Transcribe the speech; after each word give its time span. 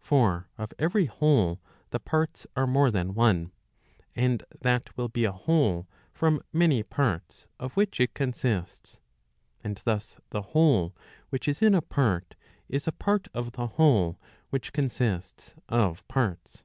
For 0.00 0.48
of 0.58 0.72
every 0.80 1.04
whole 1.06 1.60
the 1.90 2.00
parts 2.00 2.44
are 2.56 2.66
more 2.66 2.90
than 2.90 3.14
one, 3.14 3.52
and 4.16 4.42
that 4.62 4.90
will 4.96 5.08
be 5.08 5.24
a 5.24 5.30
whole 5.30 5.86
from 6.12 6.42
many 6.52 6.82
parts, 6.82 7.46
of 7.60 7.76
which 7.76 8.00
it 8.00 8.12
consists. 8.12 8.98
And 9.62 9.76
thus 9.84 10.18
the 10.30 10.42
whole 10.42 10.92
which 11.30 11.46
is 11.46 11.62
in 11.62 11.72
a 11.72 11.82
part, 11.82 12.34
is 12.68 12.88
a 12.88 12.92
part 12.92 13.28
of 13.32 13.52
the 13.52 13.68
whole 13.78 14.18
which 14.50 14.72
consists 14.72 15.54
of 15.68 16.02
parts. 16.08 16.64